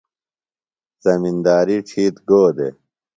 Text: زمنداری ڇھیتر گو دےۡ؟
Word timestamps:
زمنداری 1.05 1.77
ڇھیتر 1.89 2.21
گو 2.27 2.43
دےۡ؟ 2.57 2.75